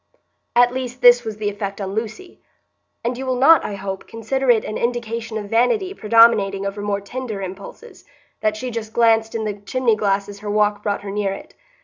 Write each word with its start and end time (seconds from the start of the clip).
At 0.55 0.73
least 0.73 1.01
this 1.01 1.23
was 1.23 1.37
the 1.37 1.47
effect 1.51 1.79
on 1.79 1.93
Lucy; 1.93 2.41
and 3.03 3.15
you 3.19 3.23
will 3.23 3.35
not, 3.35 3.63
I 3.63 3.75
hope, 3.75 4.07
consider 4.07 4.49
it 4.49 4.65
an 4.65 4.75
indication 4.75 5.37
of 5.37 5.51
vanity 5.51 5.93
predominating 5.93 6.65
over 6.65 6.81
more 6.81 7.01
tender 7.01 7.39
impulses, 7.39 8.03
that 8.39 8.57
she 8.57 8.71
just 8.71 8.93
glanced 8.93 9.35
in 9.35 9.45
the 9.45 9.53
chimney 9.61 9.95
glass 9.95 10.27
as 10.27 10.39
her 10.39 10.49
walk 10.49 10.81
brought 10.81 11.03
her 11.03 11.11
near 11.11 11.33
it. 11.33 11.53